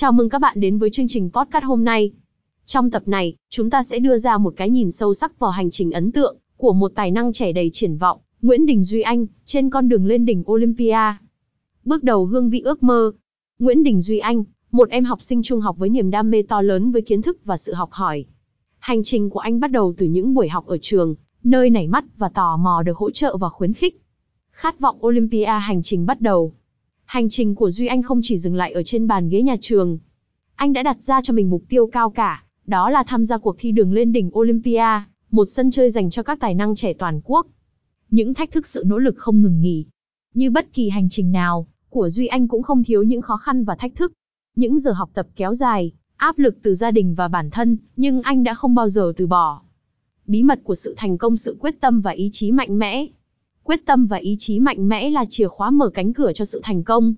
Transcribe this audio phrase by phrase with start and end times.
[0.00, 2.10] Chào mừng các bạn đến với chương trình podcast hôm nay.
[2.66, 5.70] Trong tập này, chúng ta sẽ đưa ra một cái nhìn sâu sắc vào hành
[5.70, 9.26] trình ấn tượng của một tài năng trẻ đầy triển vọng, Nguyễn Đình Duy Anh,
[9.44, 11.14] trên con đường lên đỉnh Olympia.
[11.84, 13.12] Bước đầu hương vị ước mơ.
[13.58, 16.62] Nguyễn Đình Duy Anh, một em học sinh trung học với niềm đam mê to
[16.62, 18.24] lớn với kiến thức và sự học hỏi.
[18.78, 21.14] Hành trình của anh bắt đầu từ những buổi học ở trường,
[21.44, 24.00] nơi nảy mắt và tò mò được hỗ trợ và khuyến khích.
[24.50, 26.52] Khát vọng Olympia hành trình bắt đầu.
[27.10, 29.98] Hành trình của Duy Anh không chỉ dừng lại ở trên bàn ghế nhà trường.
[30.54, 33.56] Anh đã đặt ra cho mình mục tiêu cao cả, đó là tham gia cuộc
[33.58, 34.84] thi đường lên đỉnh Olympia,
[35.30, 37.46] một sân chơi dành cho các tài năng trẻ toàn quốc.
[38.10, 39.86] Những thách thức sự nỗ lực không ngừng nghỉ.
[40.34, 43.64] Như bất kỳ hành trình nào, của Duy Anh cũng không thiếu những khó khăn
[43.64, 44.12] và thách thức.
[44.56, 48.22] Những giờ học tập kéo dài, áp lực từ gia đình và bản thân, nhưng
[48.22, 49.62] anh đã không bao giờ từ bỏ.
[50.26, 53.06] Bí mật của sự thành công sự quyết tâm và ý chí mạnh mẽ.
[53.70, 56.60] Quyết tâm và ý chí mạnh mẽ là chìa khóa mở cánh cửa cho sự
[56.62, 57.14] thành công.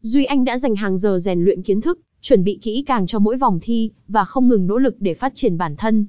[0.00, 3.18] Duy Anh đã dành hàng giờ rèn luyện kiến thức, chuẩn bị kỹ càng cho
[3.18, 6.06] mỗi vòng thi, và không ngừng nỗ lực để phát triển bản thân.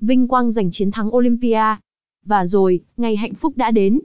[0.00, 1.76] Vinh quang giành chiến thắng Olympia.
[2.24, 4.00] Và rồi, ngày hạnh phúc đã đến.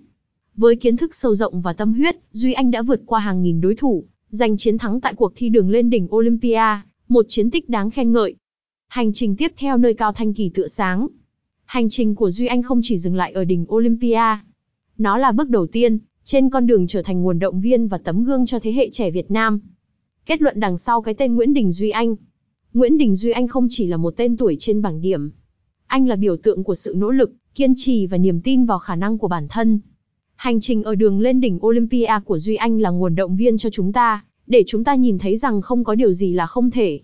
[0.56, 3.62] Với kiến thức sâu rộng và tâm huyết, Duy Anh đã vượt qua hàng nghìn
[3.62, 7.70] đối thủ, giành chiến thắng tại cuộc thi đường lên đỉnh Olympia, một chiến tích
[7.70, 8.36] đáng khen ngợi.
[8.88, 11.08] Hành trình tiếp theo nơi cao thanh kỳ tựa sáng.
[11.66, 14.38] Hành trình của Duy Anh không chỉ dừng lại ở đỉnh Olympia.
[15.02, 18.24] Nó là bước đầu tiên, trên con đường trở thành nguồn động viên và tấm
[18.24, 19.60] gương cho thế hệ trẻ Việt Nam.
[20.26, 22.16] Kết luận đằng sau cái tên Nguyễn Đình Duy Anh.
[22.74, 25.32] Nguyễn Đình Duy Anh không chỉ là một tên tuổi trên bảng điểm.
[25.88, 28.96] Anh là biểu tượng của sự nỗ lực, kiên trì và niềm tin vào khả
[28.96, 29.80] năng của bản thân.
[30.36, 33.70] Hành trình ở đường lên đỉnh Olympia của Duy Anh là nguồn động viên cho
[33.70, 37.00] chúng ta, để chúng ta nhìn thấy rằng không có điều gì là không thể.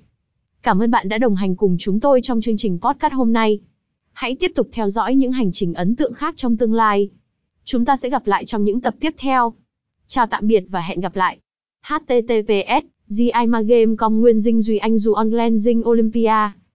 [0.63, 3.59] Cảm ơn bạn đã đồng hành cùng chúng tôi trong chương trình podcast hôm nay.
[4.11, 7.09] Hãy tiếp tục theo dõi những hành trình ấn tượng khác trong tương lai.
[7.69, 9.53] Chúng ta sẽ gặp lại trong những tập tiếp theo.
[10.07, 11.37] Chào tạm biệt và hẹn gặp lại.
[11.81, 16.51] HTTPS, GIMA Game Com Nguyên Dinh Duy Anh Du Online Dinh Olympia